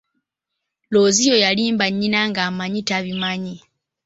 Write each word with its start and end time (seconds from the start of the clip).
Looziyo 0.93 1.35
yalimba 1.43 1.85
nnyina 1.89 2.19
ng'amanyi 2.29 2.81
tabimanyi. 2.89 3.55